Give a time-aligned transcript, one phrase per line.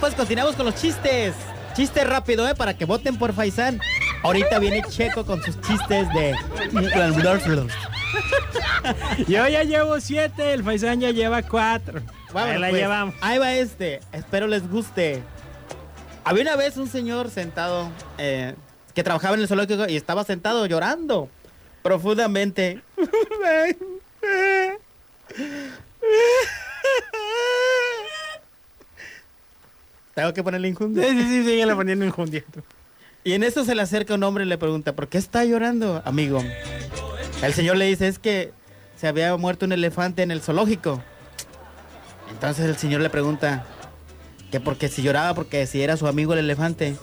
[0.00, 1.34] pues continuamos con los chistes.
[1.74, 2.54] Chiste rápido, ¿eh?
[2.54, 3.80] Para que voten por Faisán.
[4.22, 6.34] Ahorita viene Checo con sus chistes de...
[9.26, 12.02] Yo ya llevo siete, el Faisán ya lleva cuatro.
[12.32, 12.82] Vámonos, Ahí la pues.
[12.82, 13.14] llevamos.
[13.20, 14.00] Ahí va este.
[14.12, 15.22] Espero les guste.
[16.24, 18.54] Había una vez un señor sentado eh,
[18.94, 21.28] que trabajaba en el zoológico y estaba sentado llorando
[21.82, 22.82] profundamente.
[30.14, 31.04] Tengo que ponerle Sí, injundia.
[31.08, 32.44] sí, sí, síguele poniendo injundia.
[33.24, 36.02] Y en eso se le acerca un hombre y le pregunta, ¿por qué está llorando,
[36.04, 36.42] amigo?
[37.42, 38.52] El señor le dice, es que
[38.96, 41.02] se había muerto un elefante en el zoológico.
[42.30, 43.64] Entonces el señor le pregunta,
[44.50, 46.96] que porque si lloraba porque si era su amigo el elefante.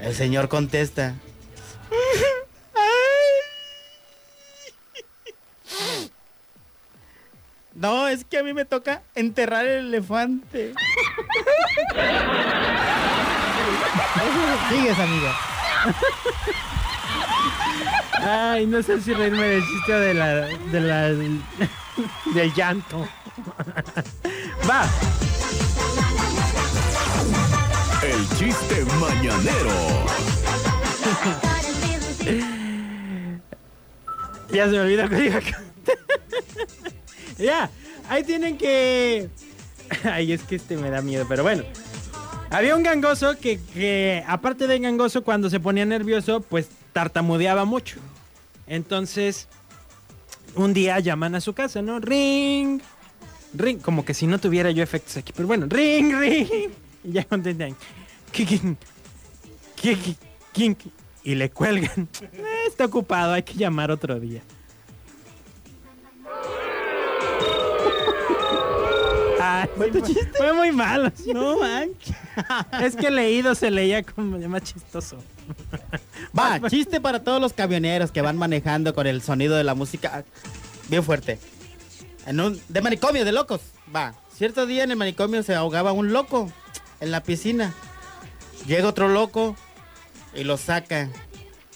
[0.00, 1.14] El señor contesta,
[7.74, 10.74] no, es que a mí me toca enterrar el elefante.
[14.68, 15.28] Sigues, amigo.
[18.26, 21.42] Ay, no sé si reírme del chiste o de la, de la, del,
[22.32, 23.06] del llanto.
[24.68, 24.88] Va.
[28.02, 29.70] El chiste mañanero.
[34.50, 35.40] Ya se me olvidó que iba.
[37.38, 37.70] Ya,
[38.08, 39.28] ahí tienen que...
[40.04, 41.64] Ay, es que este me da miedo, pero bueno.
[42.54, 47.96] Había un gangoso que, que, aparte de gangoso, cuando se ponía nervioso, pues tartamudeaba mucho.
[48.68, 49.48] Entonces,
[50.54, 51.98] un día llaman a su casa, ¿no?
[51.98, 52.80] Ring,
[53.54, 56.70] ring, como que si no tuviera yo efectos aquí, pero bueno, ring, ring.
[57.02, 57.74] Y ya contestan.
[58.30, 58.78] ¿Quién?
[60.52, 60.76] ¿Quién?
[61.24, 62.08] Y le cuelgan.
[62.22, 64.42] "Eh, está ocupado, hay que llamar otro día.
[69.40, 69.90] Ay, ¿Fue?
[70.36, 71.10] Fue muy malo.
[71.26, 72.14] No manches.
[72.82, 75.18] Es que leído se leía como más chistoso.
[76.36, 80.24] Va, chiste para todos los camioneros que van manejando con el sonido de la música
[80.88, 81.38] bien fuerte.
[82.26, 83.60] En un, de manicomio, de locos.
[83.94, 86.50] Va, cierto día en el manicomio se ahogaba un loco
[87.00, 87.74] en la piscina.
[88.66, 89.56] Llega otro loco
[90.34, 91.10] y lo saca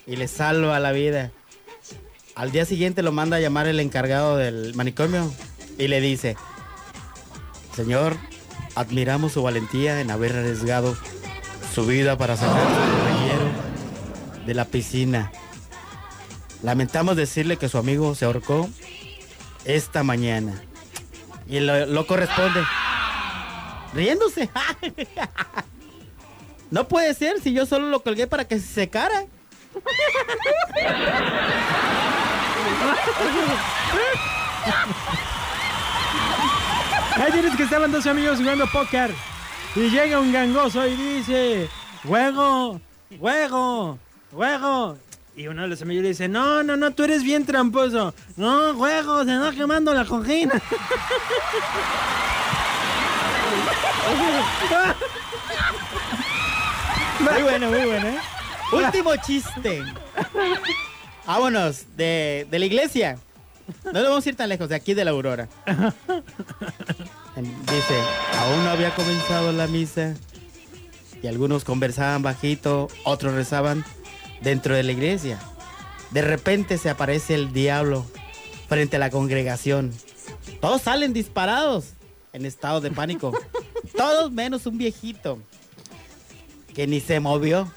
[0.07, 1.33] y le salva la vida.
[2.35, 5.31] Al día siguiente lo manda a llamar el encargado del manicomio
[5.77, 6.37] y le dice,
[7.75, 8.17] Señor,
[8.79, 10.97] admiramos su valentía en haber arriesgado
[11.75, 13.45] su vida para sacar a su compañero
[14.47, 15.31] de la piscina.
[16.63, 18.69] Lamentamos decirle que su amigo se ahorcó
[19.65, 20.61] esta mañana.
[21.49, 22.63] Y lo- loco responde,
[23.95, 24.51] riéndose.
[26.71, 29.25] no puede ser si yo solo lo colgué para que se secara.
[37.21, 39.13] Ahí tienes que estaban dos amigos jugando póker.
[39.75, 41.69] Y llega un gangoso y dice,
[42.07, 42.81] juego,
[43.19, 43.99] juego,
[44.33, 44.99] juego.
[45.37, 48.15] Y uno de los amigos le dice, no, no, no, tú eres bien tramposo.
[48.37, 50.61] No, juego, se está quemando la cojina.
[57.21, 58.19] Muy bueno, muy bueno, ¿eh?
[58.73, 59.83] Último chiste.
[61.27, 63.19] Vámonos, de, de la iglesia.
[63.85, 65.49] No nos vamos a ir tan lejos, de aquí de la Aurora.
[67.37, 68.01] Dice,
[68.39, 70.15] aún no había comenzado la misa.
[71.23, 73.85] Y algunos conversaban bajito, otros rezaban
[74.41, 75.39] dentro de la iglesia.
[76.11, 78.07] De repente se aparece el diablo
[78.69, 79.93] frente a la congregación.
[80.61, 81.95] Todos salen disparados
[82.33, 83.33] en estado de pánico.
[83.97, 85.39] Todos menos un viejito
[86.75, 87.71] que ni se movió.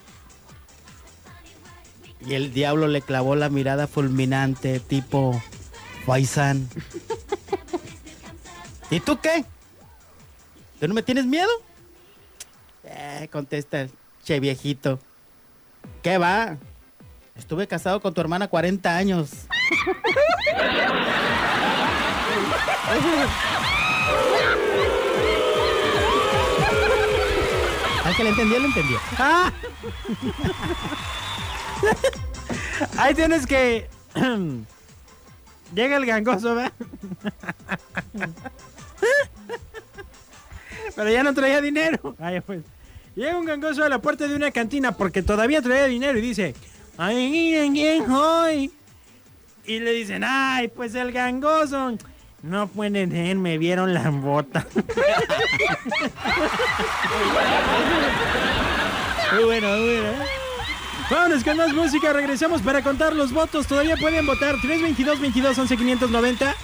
[2.23, 5.41] Y el diablo le clavó la mirada fulminante, tipo
[6.05, 6.67] Faisán.
[8.89, 9.45] ¿Y tú qué?
[10.79, 11.49] ¿Tú no me tienes miedo?
[12.83, 13.91] Eh, contesta el
[14.23, 14.99] che viejito.
[16.01, 16.57] ¿Qué va?
[17.35, 19.31] Estuve casado con tu hermana 40 años.
[28.03, 28.99] Al que le entendió, le entendió.
[29.17, 29.51] ¡Ah!
[32.97, 33.89] Ahí tienes que...
[35.73, 36.73] Llega el gangoso, ¿verdad?
[40.95, 42.15] Pero ya no traía dinero.
[42.19, 42.61] Ay, pues.
[43.15, 46.55] Llega un gangoso a la puerta de una cantina porque todavía traía dinero y dice,
[46.97, 48.71] ay, miren quién soy.
[49.65, 51.97] Y le dicen, ay, pues el gangoso.
[52.41, 54.65] No pueden ser, me vieron las botas.
[59.33, 60.40] Muy bueno, muy bueno.
[61.11, 63.67] Vámonos con más música, regresamos para contar los votos.
[63.67, 66.55] Todavía pueden votar 322 22 11 590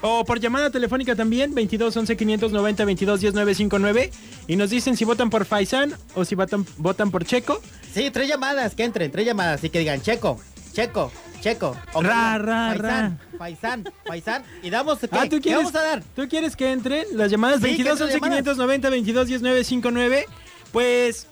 [0.00, 4.10] O por llamada telefónica también, 22 11 590 22 10 959.
[4.48, 7.60] Y nos dicen si votan por Faisán o si votan, votan por Checo.
[7.92, 9.62] Sí, tres llamadas, que entren, tres llamadas.
[9.64, 10.40] Y que digan Checo,
[10.72, 11.12] Checo,
[11.42, 11.76] Checo.
[11.92, 14.44] O que Ra, digan, ra, Faisán, Faisán, Faisán.
[14.62, 15.08] Y damos, ¿qué?
[15.12, 16.02] Ah, ¿tú ¿Qué quieres, vamos a dar?
[16.16, 18.38] ¿Tú quieres que entren las llamadas Sí, que 22 entren 11 llamadas.
[18.38, 20.26] 590 22 10 959?
[20.72, 21.26] Pues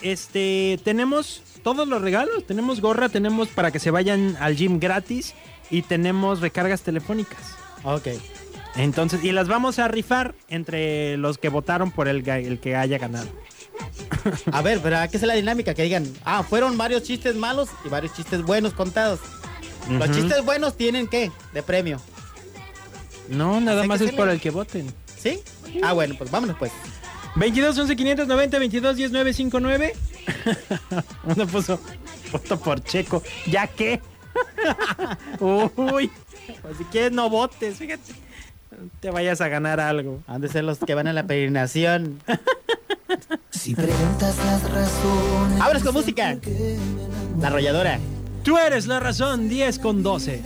[0.00, 5.34] este tenemos todos los regalos, tenemos gorra, tenemos para que se vayan al gym gratis
[5.70, 7.38] y tenemos recargas telefónicas.
[7.84, 8.08] Ok.
[8.76, 13.28] Entonces, y las vamos a rifar entre los que votaron por el, que haya ganado.
[14.52, 17.88] A ver, pero que hacer la dinámica, que digan, ah, fueron varios chistes malos y
[17.88, 19.20] varios chistes buenos contados.
[19.90, 21.32] Los chistes buenos tienen qué?
[21.52, 22.00] De premio.
[23.28, 24.92] No, nada más es por el que voten.
[25.18, 25.40] ¿Sí?
[25.82, 26.72] Ah, bueno, pues vámonos pues.
[27.38, 29.92] 22 11 590 22 10 959.
[31.24, 31.80] Uno puso
[32.32, 33.22] voto por Checo.
[33.46, 34.00] ¿Ya qué?
[35.40, 36.10] Uy.
[36.62, 38.12] Pues si quieres no votes, fíjate.
[39.00, 40.22] Te vayas a ganar algo.
[40.26, 42.20] Han de ser los que van a la peregrinación.
[43.50, 45.58] Si preguntas las razones.
[45.58, 46.38] Vámonos con música.
[47.40, 47.98] La arrolladora.
[48.44, 50.42] Tú eres la razón, 10 con 12.